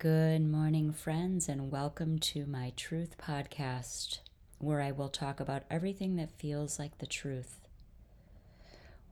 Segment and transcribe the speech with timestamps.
[0.00, 4.20] Good morning, friends, and welcome to my Truth Podcast,
[4.56, 7.60] where I will talk about everything that feels like the truth.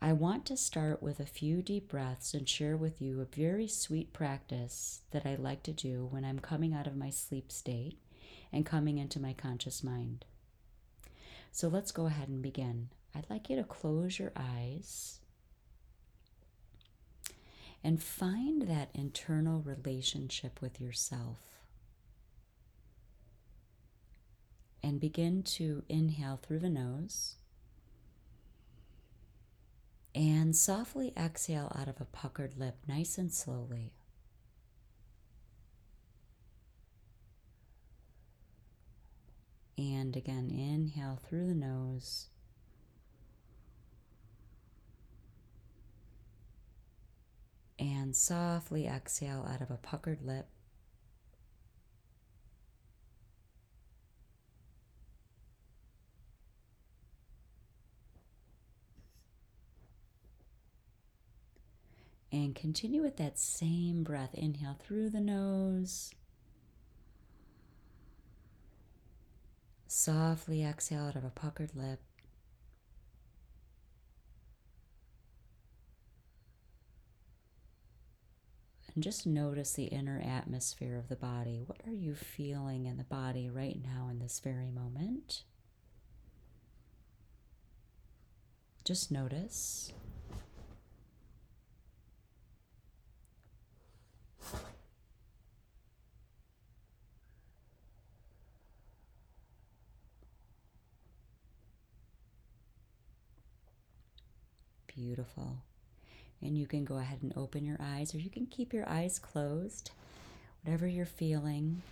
[0.00, 3.66] I want to start with a few deep breaths and share with you a very
[3.66, 7.98] sweet practice that I like to do when I'm coming out of my sleep state
[8.52, 10.26] and coming into my conscious mind.
[11.50, 12.88] So let's go ahead and begin.
[13.14, 15.20] I'd like you to close your eyes
[17.82, 21.38] and find that internal relationship with yourself.
[24.82, 27.36] And begin to inhale through the nose
[30.16, 33.92] and softly exhale out of a puckered lip, nice and slowly.
[39.76, 42.28] And again, inhale through the nose.
[48.06, 50.46] And softly exhale out of a puckered lip.
[62.30, 64.34] And continue with that same breath.
[64.34, 66.12] Inhale through the nose.
[69.88, 71.98] Softly exhale out of a puckered lip.
[78.96, 81.62] And just notice the inner atmosphere of the body.
[81.64, 85.42] What are you feeling in the body right now in this very moment?
[88.84, 89.92] Just notice.
[104.86, 105.58] Beautiful.
[106.42, 109.18] And you can go ahead and open your eyes, or you can keep your eyes
[109.18, 109.90] closed,
[110.62, 111.82] whatever you're feeling.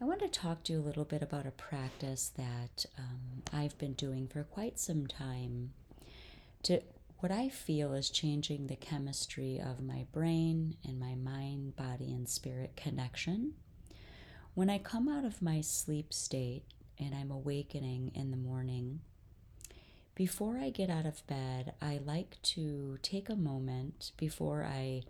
[0.00, 3.78] I want to talk to you a little bit about a practice that um, I've
[3.78, 5.72] been doing for quite some time
[6.64, 6.80] to
[7.18, 12.28] what I feel is changing the chemistry of my brain and my mind, body, and
[12.28, 13.52] spirit connection.
[14.54, 16.64] When I come out of my sleep state
[16.98, 19.02] and I'm awakening in the morning,
[20.14, 25.02] before I get out of bed, I like to take a moment before I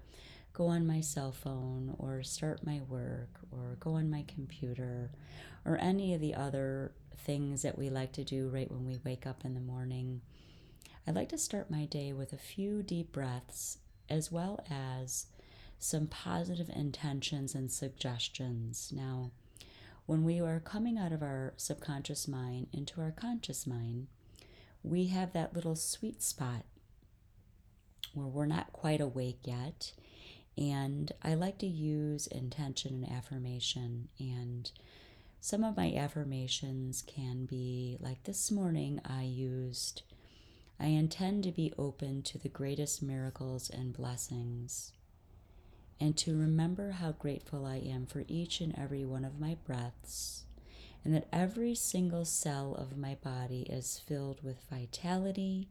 [0.52, 5.10] go on my cell phone or start my work or go on my computer
[5.64, 9.26] or any of the other things that we like to do right when we wake
[9.26, 10.20] up in the morning.
[11.06, 15.26] I like to start my day with a few deep breaths as well as
[15.78, 18.92] some positive intentions and suggestions.
[18.94, 19.32] Now,
[20.06, 24.06] when we are coming out of our subconscious mind into our conscious mind,
[24.82, 26.64] we have that little sweet spot
[28.14, 29.92] where we're not quite awake yet.
[30.56, 34.08] And I like to use intention and affirmation.
[34.18, 34.70] And
[35.40, 40.02] some of my affirmations can be like this morning, I used,
[40.78, 44.92] I intend to be open to the greatest miracles and blessings,
[45.98, 50.44] and to remember how grateful I am for each and every one of my breaths
[51.04, 55.68] and that every single cell of my body is filled with vitality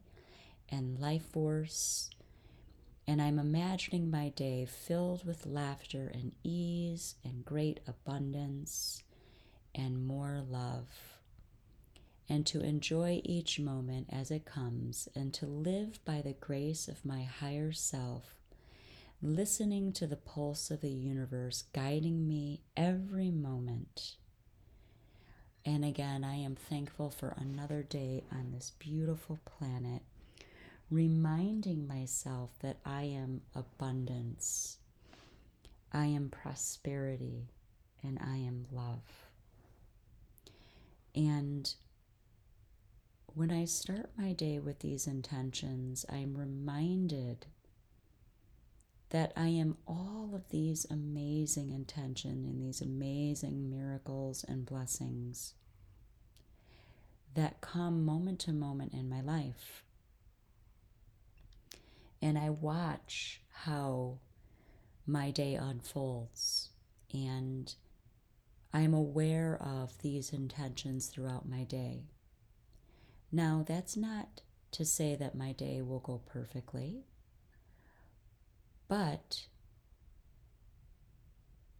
[0.68, 2.10] and life force.
[3.06, 9.02] And I'm imagining my day filled with laughter and ease and great abundance
[9.74, 10.86] and more love.
[12.28, 17.04] And to enjoy each moment as it comes and to live by the grace of
[17.04, 18.36] my higher self,
[19.20, 24.16] listening to the pulse of the universe guiding me every moment
[25.64, 30.02] and again, I am thankful for another day on this beautiful planet,
[30.90, 34.78] reminding myself that I am abundance.
[35.92, 37.48] I am prosperity
[38.02, 39.28] and I am love.
[41.14, 41.72] And
[43.34, 47.46] when I start my day with these intentions, I'm reminded
[49.12, 55.52] that I am all of these amazing intention and these amazing miracles and blessings
[57.34, 59.84] that come moment to moment in my life.
[62.22, 64.18] And I watch how
[65.06, 66.70] my day unfolds
[67.12, 67.74] and
[68.72, 72.04] I'm aware of these intentions throughout my day.
[73.30, 77.04] Now, that's not to say that my day will go perfectly,
[78.92, 79.46] but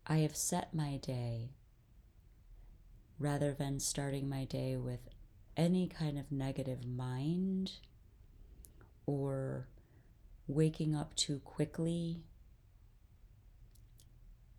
[0.07, 1.51] I have set my day
[3.19, 5.11] rather than starting my day with
[5.55, 7.73] any kind of negative mind
[9.05, 9.69] or
[10.47, 12.23] waking up too quickly.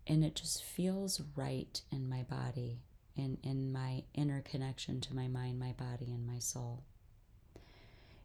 [0.06, 2.82] And it just feels right in my body
[3.16, 6.84] and in my inner connection to my mind, my body, and my soul.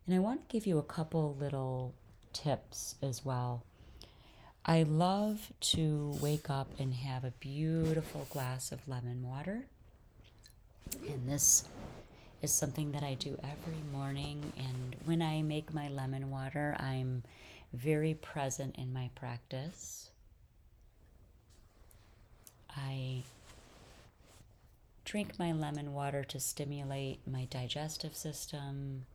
[0.05, 1.95] And I want to give you a couple little
[2.31, 3.63] tips as well.
[4.69, 9.65] I love to wake up and have a beautiful glass of lemon water.
[11.07, 11.63] And this
[12.43, 14.53] is something that I do every morning.
[14.59, 17.23] And when I make my lemon water, I'm
[17.73, 20.11] very present in my practice.
[22.77, 23.23] I
[25.03, 29.07] drink my lemon water to stimulate my digestive system.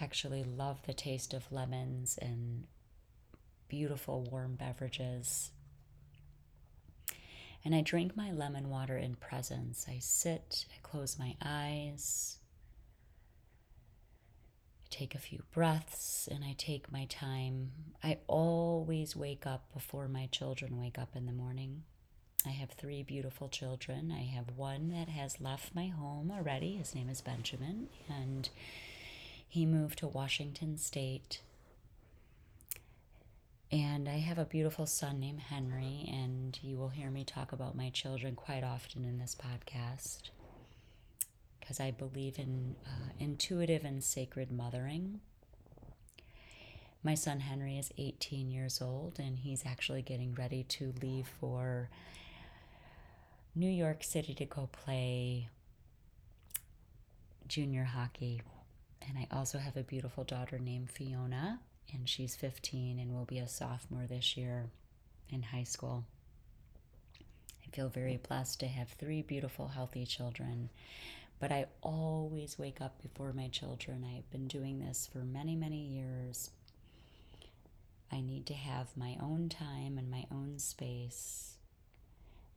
[0.00, 2.64] Actually, love the taste of lemons and
[3.68, 5.50] beautiful warm beverages.
[7.64, 9.86] And I drink my lemon water in presence.
[9.88, 12.38] I sit, I close my eyes,
[14.84, 17.70] I take a few breaths, and I take my time.
[18.02, 21.84] I always wake up before my children wake up in the morning.
[22.46, 24.12] I have three beautiful children.
[24.12, 26.76] I have one that has left my home already.
[26.76, 28.50] His name is Benjamin, and
[29.48, 31.40] he moved to Washington State.
[33.74, 37.76] And I have a beautiful son named Henry, and you will hear me talk about
[37.76, 40.30] my children quite often in this podcast
[41.58, 45.18] because I believe in uh, intuitive and sacred mothering.
[47.02, 51.88] My son Henry is 18 years old, and he's actually getting ready to leave for
[53.56, 55.48] New York City to go play
[57.48, 58.40] junior hockey.
[59.02, 61.58] And I also have a beautiful daughter named Fiona,
[61.92, 64.66] and she's 15 and will be a sophomore this year
[65.30, 66.04] in high school.
[67.20, 70.70] I feel very blessed to have three beautiful, healthy children.
[71.40, 74.04] But I always wake up before my children.
[74.04, 76.50] I've been doing this for many, many years.
[78.12, 81.54] I need to have my own time and my own space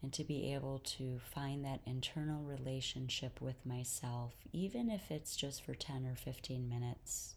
[0.01, 5.63] and to be able to find that internal relationship with myself, even if it's just
[5.63, 7.35] for 10 or 15 minutes.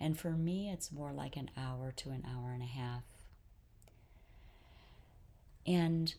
[0.00, 3.04] And for me, it's more like an hour to an hour and a half.
[5.66, 6.14] And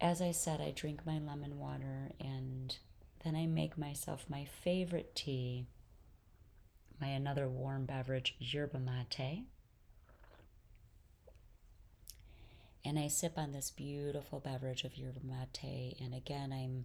[0.00, 2.76] as I said, I drink my lemon water and
[3.24, 5.66] then I make myself my favorite tea,
[7.00, 9.46] my another warm beverage, yerba mate.
[12.84, 15.96] and I sip on this beautiful beverage of yerba mate.
[16.00, 16.84] And again, I'm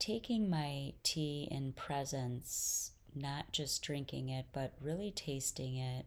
[0.00, 6.06] taking my tea in presence, not just drinking it, but really tasting it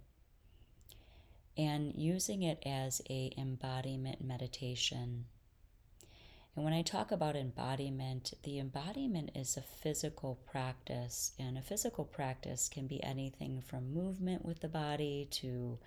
[1.55, 5.25] and using it as a embodiment meditation.
[6.55, 12.05] And when I talk about embodiment, the embodiment is a physical practice, and a physical
[12.05, 15.79] practice can be anything from movement with the body to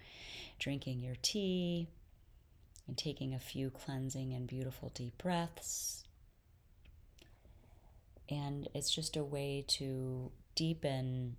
[0.58, 1.88] drinking your tea,
[2.88, 6.05] and taking a few cleansing and beautiful deep breaths.
[8.28, 11.36] And it's just a way to deepen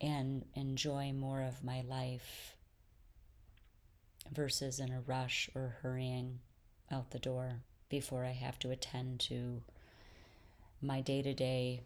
[0.00, 2.56] and enjoy more of my life
[4.30, 6.40] versus in a rush or hurrying
[6.90, 9.62] out the door before I have to attend to
[10.80, 11.82] my day to day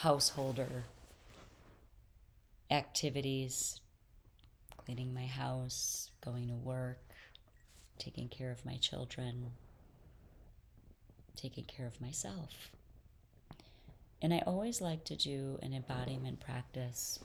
[0.00, 0.84] householder
[2.70, 3.80] activities,
[4.76, 7.02] cleaning my house, going to work,
[7.98, 9.50] taking care of my children,
[11.36, 12.70] taking care of myself.
[14.22, 17.18] And I always like to do an embodiment practice.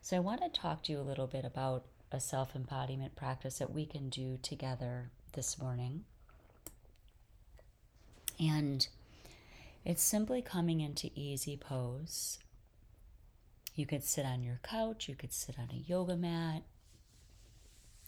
[0.00, 3.58] So I want to talk to you a little bit about a self embodiment practice
[3.58, 6.04] that we can do together this morning.
[8.38, 8.86] And
[9.84, 12.38] it's simply coming into easy pose
[13.74, 16.62] You could sit on your couch, you could sit on a yoga mat,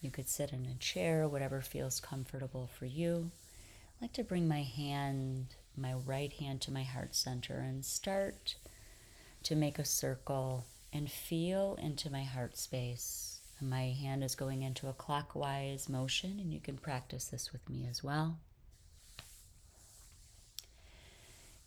[0.00, 3.30] you could sit in a chair, whatever feels comfortable for you.
[3.99, 8.57] I like to bring my hand, my right hand to my heart center and start
[9.45, 13.41] to make a circle and feel into my heart space.
[13.61, 17.87] My hand is going into a clockwise motion, and you can practice this with me
[17.88, 18.38] as well.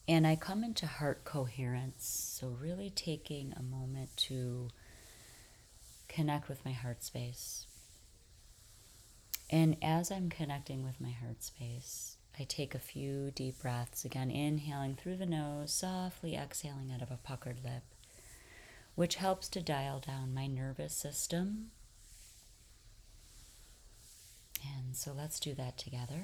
[0.08, 4.70] And I come into heart coherence, so really taking a moment to
[6.08, 7.66] connect with my heart space.
[9.50, 14.32] And as I'm connecting with my heart space, I take a few deep breaths, again,
[14.32, 17.84] inhaling through the nose, softly exhaling out of a puckered lip,
[18.96, 21.72] which helps to dial down my nervous system.
[24.66, 26.24] And so let's do that together.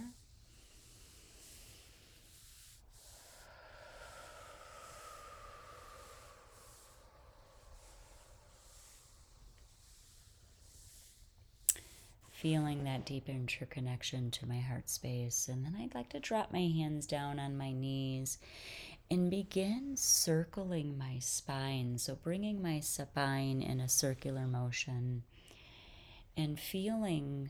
[12.46, 15.50] Feeling that deep interconnection to my heart space.
[15.52, 18.38] And then I'd like to drop my hands down on my knees
[19.10, 21.98] and begin circling my spine.
[21.98, 25.24] So bringing my spine in a circular motion
[26.38, 27.50] and feeling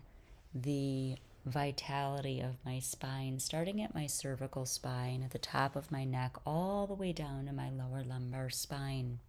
[0.54, 6.06] the vitality of my spine, starting at my cervical spine, at the top of my
[6.06, 9.20] neck, all the way down to my lower lumbar spine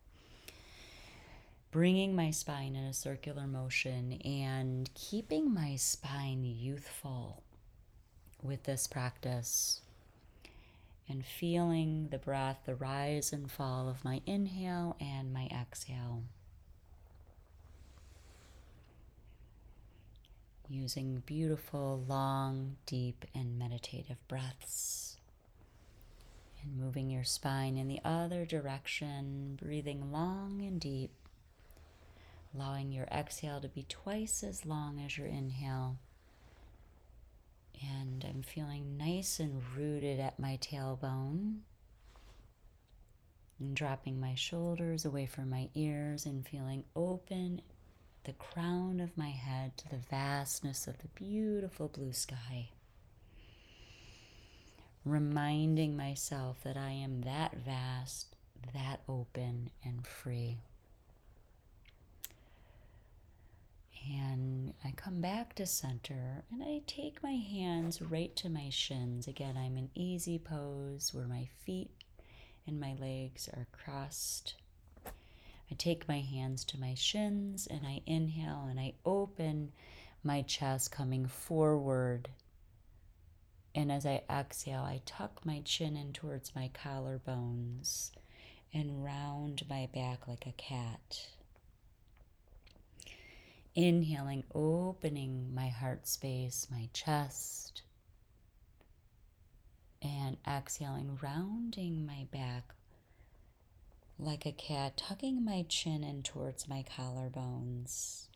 [1.77, 7.43] bringing my spine in a circular motion and keeping my spine youthful
[8.43, 9.83] with this practice
[11.07, 16.23] and feeling the breath, the rise and fall of my inhale and my exhale.
[20.71, 25.19] Using beautiful, long, deep, and meditative breaths.
[26.63, 31.11] And moving your spine in the other direction, breathing long and deep
[32.57, 35.99] allowing your exhale to be twice as long as your inhale.
[37.83, 41.59] And I'm feeling nice and rooted at my tailbone.
[43.59, 47.63] And dropping my shoulders away from my ears and feeling open
[48.25, 52.71] the crown of my head to the vastness of the beautiful blue sky.
[55.05, 58.35] Reminding myself that I am that vast,
[58.75, 60.59] that open, and free.
[64.09, 69.27] And I come back to center and I take my hands right to my shins.
[69.27, 71.91] Again, I'm in easy pose where my feet
[72.67, 74.55] and my legs are crossed.
[75.07, 79.73] I take my hands to my shins and I inhale and I open
[80.23, 82.29] my chest coming forward.
[83.75, 88.11] And as I exhale, I tuck my chin in towards my collarbones
[88.73, 91.29] and round my back like a cat.
[93.77, 97.83] Inhaling, opening my heart space, my chest.
[100.03, 102.73] And exhaling, rounding my back
[104.19, 108.29] like a cat, tucking my chin in towards my collarbones.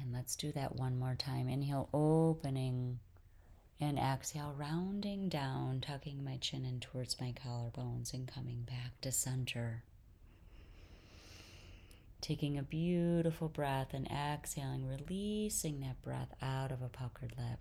[0.00, 1.48] And let's do that one more time.
[1.48, 3.00] Inhale, opening,
[3.80, 9.10] and exhale, rounding down, tucking my chin in towards my collarbones, and coming back to
[9.10, 9.82] center.
[12.20, 17.60] Taking a beautiful breath and exhaling, releasing that breath out of a puckered lip.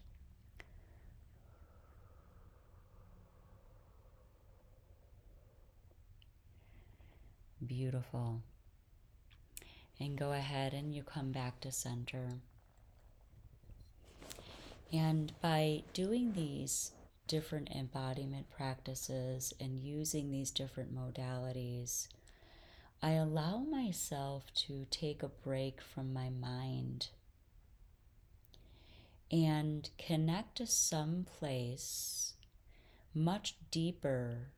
[7.65, 8.41] Beautiful.
[9.99, 12.29] And go ahead and you come back to center.
[14.93, 16.91] And by doing these
[17.27, 22.07] different embodiment practices and using these different modalities,
[23.01, 27.09] I allow myself to take a break from my mind
[29.31, 32.33] and connect to some place
[33.13, 34.49] much deeper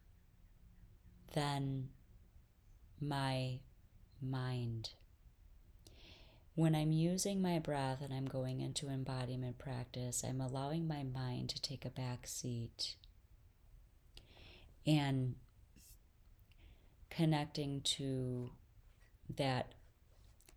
[1.34, 1.90] than
[3.02, 3.60] my
[4.22, 4.92] mind.
[6.56, 11.50] When I'm using my breath and I'm going into embodiment practice, I'm allowing my mind
[11.50, 12.96] to take a back seat
[14.86, 15.36] and
[17.10, 18.52] connecting to
[19.36, 19.74] that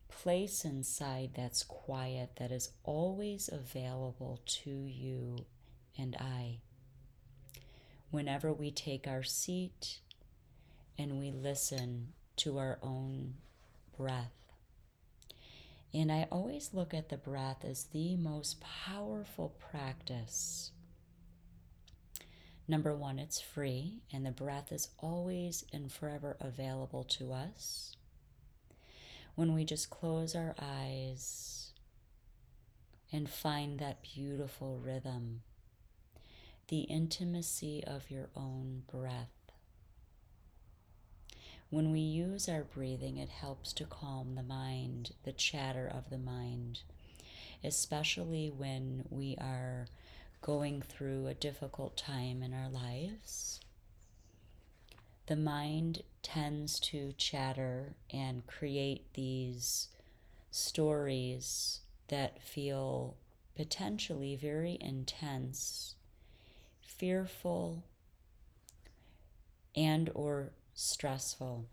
[0.08, 5.36] place inside that's quiet, that is always available to you
[5.98, 6.60] and I.
[8.10, 10.00] Whenever we take our seat
[10.98, 13.34] and we listen to our own
[13.96, 14.32] breath.
[15.94, 20.72] And I always look at the breath as the most powerful practice
[22.72, 27.98] Number one, it's free, and the breath is always and forever available to us.
[29.34, 31.72] When we just close our eyes
[33.12, 35.42] and find that beautiful rhythm,
[36.68, 39.52] the intimacy of your own breath.
[41.68, 46.16] When we use our breathing, it helps to calm the mind, the chatter of the
[46.16, 46.80] mind,
[47.62, 49.88] especially when we are
[50.42, 53.60] going through a difficult time in our lives.
[55.26, 59.88] The mind tends to chatter and create these
[60.50, 63.16] stories that feel
[63.56, 65.94] potentially very intense,
[66.80, 67.84] fearful,
[69.76, 71.66] and or stressful.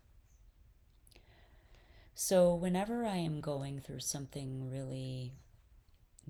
[2.13, 5.33] So whenever I am going through something really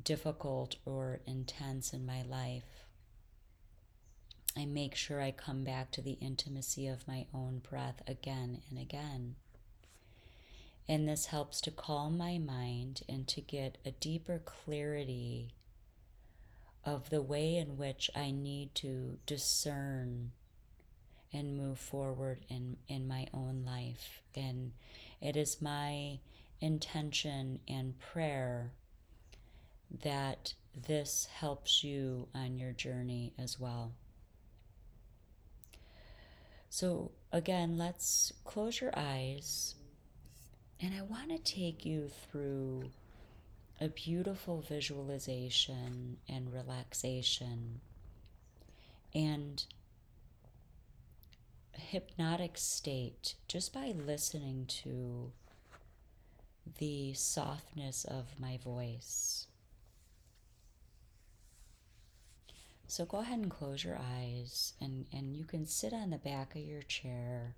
[0.04, 2.86] difficult or intense in my life,
[4.58, 8.80] I make sure I come back to the intimacy of my own breath again and
[8.80, 9.36] again.
[10.88, 15.54] And this helps to calm my mind and to get a deeper clarity
[16.84, 20.32] of the way in which I need to discern
[21.32, 24.24] and move forward in, in my own life.
[24.36, 24.72] And
[25.22, 26.20] it is my
[26.60, 28.72] intention and prayer
[30.04, 30.54] that
[30.88, 33.94] this helps you on your journey as well.
[36.70, 39.76] So, again, let's close your eyes.
[40.80, 42.92] And I want to take you through
[43.82, 47.82] a beautiful visualization and relaxation
[49.14, 49.66] and
[51.74, 55.32] hypnotic state just by listening to
[56.78, 59.49] the softness of my voice.
[62.90, 66.56] So go ahead and close your eyes, and, and you can sit on the back
[66.56, 67.56] of your chair,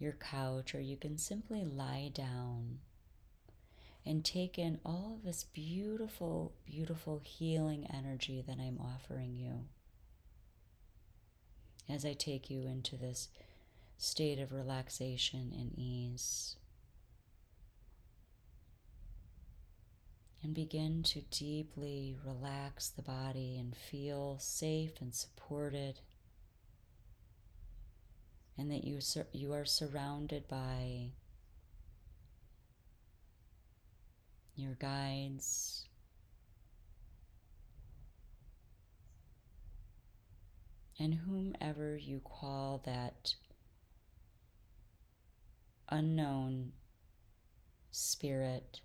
[0.00, 2.80] your couch, or you can simply lie down
[4.04, 9.66] and take in all of this beautiful, beautiful healing energy that I'm offering you
[11.88, 13.28] as I take you into this
[13.96, 16.56] state of relaxation and ease.
[20.42, 26.00] And begin to deeply relax the body and feel safe and supported.
[28.56, 31.12] And that you, sur- you are surrounded by
[34.58, 35.84] your guides,
[40.98, 43.34] and whomever you call that
[45.88, 46.72] unknown
[47.92, 48.80] spirit.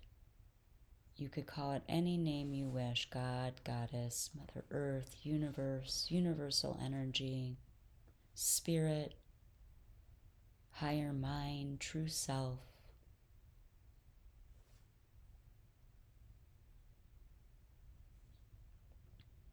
[1.16, 7.56] You could call it any name you wish God, Goddess, Mother Earth, Universe, Universal Energy,
[8.34, 9.14] Spirit,
[10.72, 12.58] Higher Mind, True Self.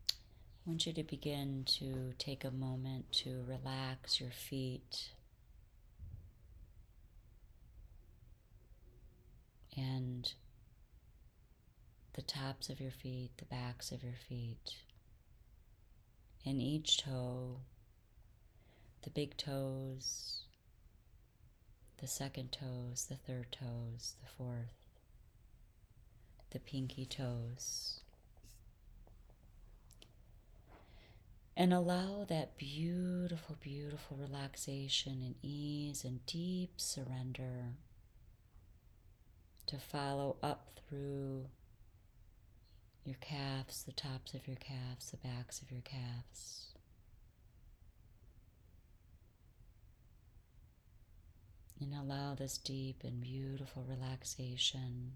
[0.09, 5.11] I want you to begin to take a moment to relax your feet
[9.77, 10.33] and
[12.13, 14.75] the tops of your feet, the backs of your feet,
[16.45, 17.57] and each toe,
[19.03, 20.43] the big toes,
[21.99, 24.73] the second toes, the third toes, the fourth,
[26.49, 28.01] the pinky toes.
[31.55, 37.75] And allow that beautiful, beautiful relaxation and ease and deep surrender
[39.67, 41.45] to follow up through
[43.05, 46.67] your calves, the tops of your calves, the backs of your calves.
[51.79, 55.13] And allow this deep and beautiful relaxation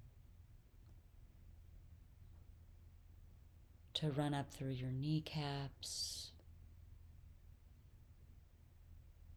[3.93, 6.31] to run up through your kneecaps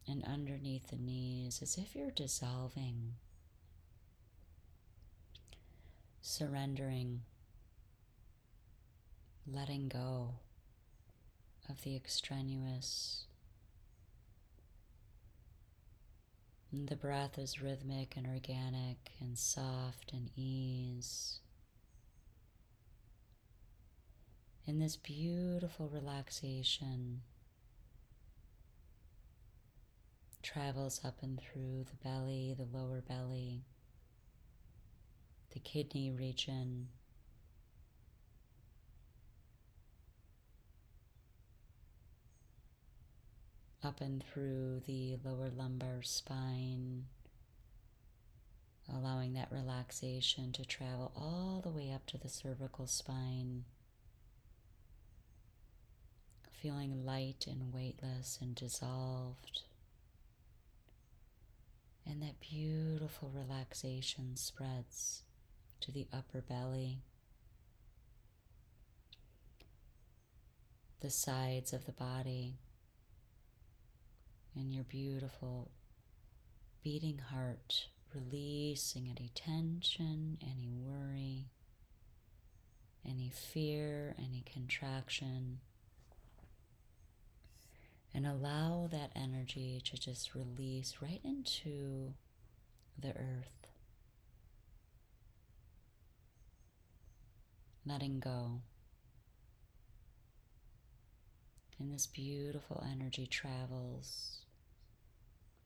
[0.07, 3.13] and underneath the knees as if you're dissolving,
[6.21, 7.21] surrendering,
[9.53, 10.35] letting go
[11.69, 13.25] of the extraneous.
[16.71, 21.39] And the breath is rhythmic and organic and soft and ease.
[24.69, 27.21] in this beautiful relaxation
[30.43, 33.63] travels up and through the belly, the lower belly,
[35.53, 36.89] the kidney region.
[43.83, 47.05] Up and through the lower lumbar spine,
[48.93, 53.63] allowing that relaxation to travel all the way up to the cervical spine.
[56.51, 59.61] Feeling light and weightless and dissolved.
[62.05, 65.23] And that beautiful relaxation spreads
[65.79, 66.99] to the upper belly,
[70.99, 72.55] the sides of the body,
[74.67, 75.71] your beautiful
[76.83, 81.47] beating heart, releasing any tension, any worry,
[83.07, 85.59] any fear, any contraction.
[88.13, 92.13] And allow that energy to just release right into
[92.99, 93.67] the earth.
[97.85, 98.61] Letting go.
[101.79, 104.39] And this beautiful energy travels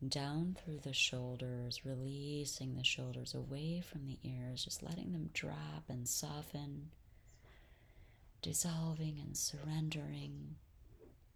[0.10, 5.84] down through the shoulders, releasing the shoulders away from the ears, just letting them drop
[5.90, 6.90] and soften,
[8.42, 10.56] dissolving and surrendering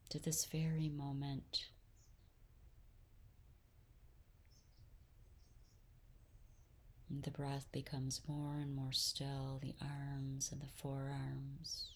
[0.10, 1.66] to this very moment.
[7.10, 11.92] And the breath becomes more and more still, the arms and the forearms,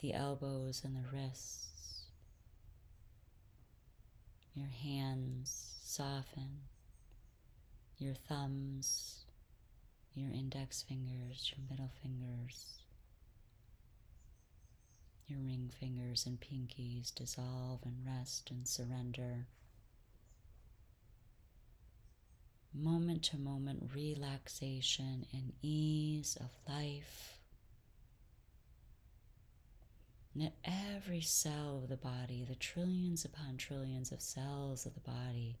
[0.00, 1.91] the elbows and the wrists.
[4.54, 6.60] Your hands soften,
[7.98, 9.24] your thumbs,
[10.14, 12.82] your index fingers, your middle fingers
[15.32, 19.46] your ring fingers and pinkies dissolve and rest and surrender.
[22.74, 27.31] Moment to moment relaxation and ease of life.
[30.34, 35.00] And that every cell of the body, the trillions upon trillions of cells of the
[35.00, 35.58] body,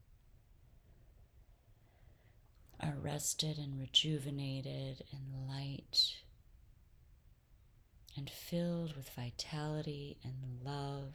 [2.80, 6.16] are rested and rejuvenated and light
[8.16, 11.14] and filled with vitality and love,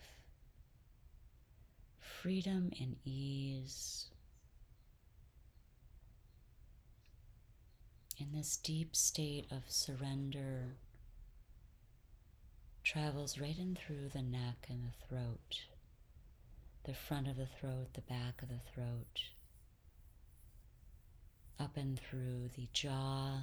[2.00, 4.06] freedom and ease.
[8.20, 10.78] In this deep state of surrender,
[12.88, 15.62] travels right in through the neck and the throat,
[16.86, 19.24] the front of the throat, the back of the throat,
[21.60, 23.42] up and through the jaw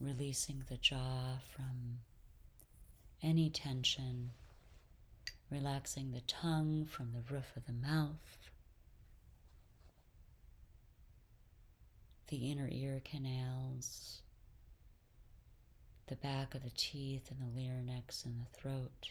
[0.00, 2.00] releasing the jaw from
[3.22, 4.30] any tension,
[5.48, 8.50] relaxing the tongue from the roof of the mouth,
[12.28, 14.22] the inner ear canals,
[16.08, 19.10] the back of the teeth and the larynx and the throat.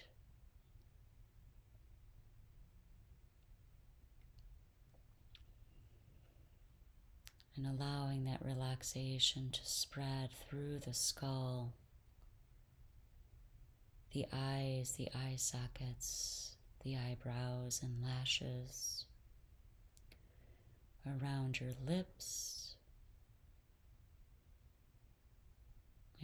[7.57, 11.73] and allowing that relaxation to spread through the skull,
[14.13, 19.05] the eyes, the eye sockets, the eyebrows and lashes,
[21.07, 22.54] around your lips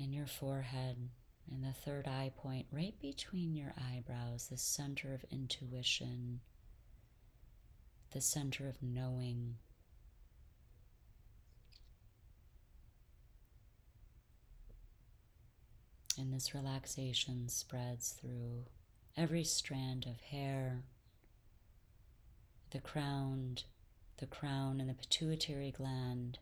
[0.02, 1.10] and your forehead
[1.50, 6.40] and the third eye point right between your eyebrows, the center of intuition,
[8.12, 9.56] the center of knowing.
[16.18, 18.66] And this relaxation spreads through
[19.18, 20.84] every strand of hair,
[22.72, 23.58] the crown,
[24.18, 26.40] the crown and the pituitary gland,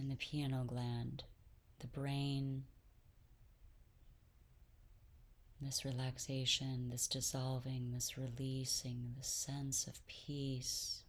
[0.00, 1.24] and the pineal gland,
[1.80, 2.64] the brain.
[5.60, 11.02] This relaxation, this dissolving, this releasing, this sense of peace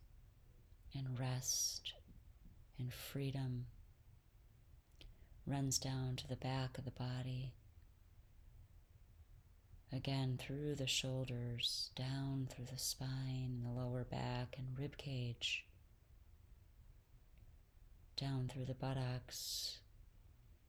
[0.94, 1.94] and rest
[2.78, 3.68] and freedom
[5.48, 7.54] runs down to the back of the body.
[9.94, 15.66] Again, through the shoulders, down through the spine, the lower back, and rib cage,
[18.22, 19.80] down through the buttocks,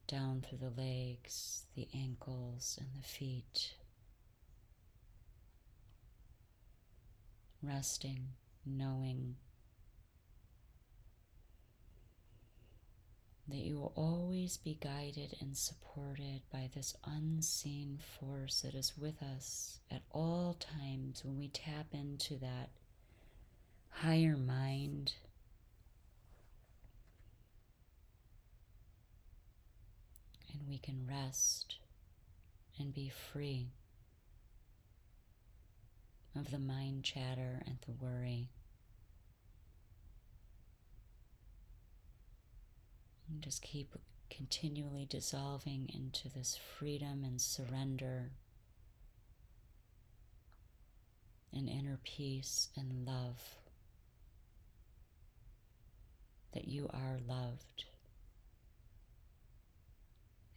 [0.09, 3.75] down through the legs, the ankles, and the feet.
[7.63, 8.29] Resting,
[8.65, 9.37] knowing
[13.49, 19.23] that you will always be guided and supported by this unseen force that is with
[19.23, 22.71] us at all times when we tap into that
[23.91, 25.13] higher mind.
[30.53, 31.77] And we can rest
[32.79, 33.73] and be free.
[36.35, 38.49] of the mind chatter and the worry.
[43.29, 43.95] And just keep
[44.31, 48.31] continually dissolving into this freedom and surrender
[51.53, 53.57] and inner peace and love.
[56.55, 57.85] That you are loved,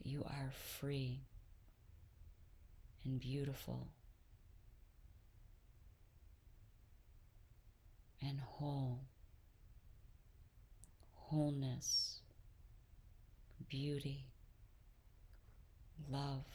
[0.05, 1.19] you are free
[3.03, 3.87] and beautiful
[8.21, 8.99] and whole,
[11.15, 12.19] wholeness,
[13.67, 14.27] beauty,
[16.07, 16.45] love,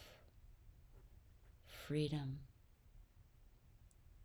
[1.67, 2.39] freedom,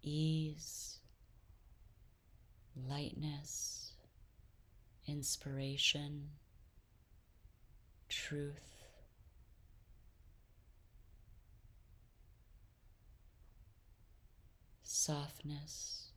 [0.03, 0.99] ease,
[2.87, 3.93] lightness,
[5.07, 6.29] inspiration,
[8.07, 8.74] truth.
[14.97, 16.13] Softness,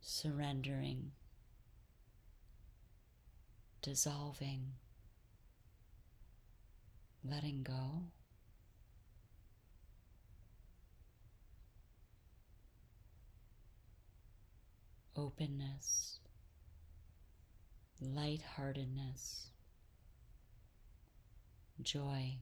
[0.00, 1.12] surrendering,
[3.82, 4.72] dissolving,
[7.22, 8.04] letting go.
[15.14, 16.20] Openness,
[18.00, 19.50] lightheartedness,
[21.82, 22.38] joy.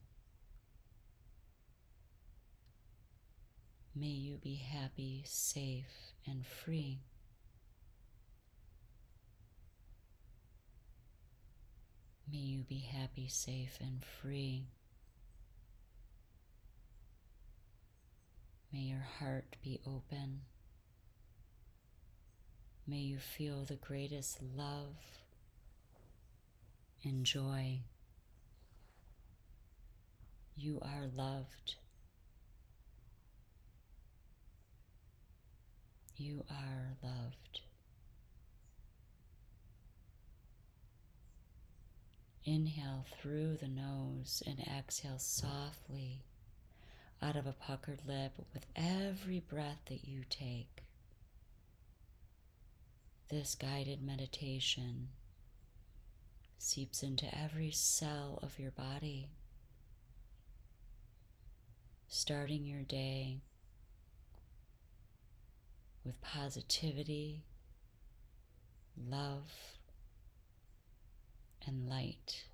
[3.95, 7.01] May you be happy, safe, and free.
[12.31, 14.69] May you be happy, safe, and free.
[18.73, 20.43] May your heart be open.
[22.87, 24.97] May you feel the greatest love
[27.03, 27.81] and joy.
[30.57, 31.75] You are loved.
[36.21, 37.63] You are loved.
[42.45, 46.21] Inhale through the nose and exhale softly
[47.23, 50.83] out of a puckered lip with every breath that you take.
[53.31, 55.09] This guided meditation
[56.59, 59.31] seeps into every cell of your body,
[62.09, 63.41] starting your day
[66.05, 67.43] with positivity,
[69.09, 69.51] love,
[71.67, 72.45] and light.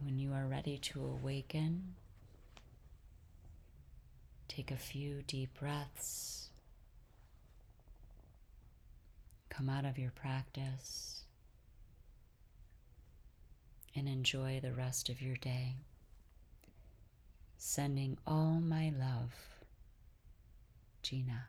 [0.00, 1.94] When you are ready to awaken,
[4.48, 6.50] take a few deep breaths.
[9.50, 11.24] Come out of your practice
[13.98, 15.74] and enjoy the rest of your day.
[17.56, 19.34] Sending all my love.
[21.02, 21.48] Gina.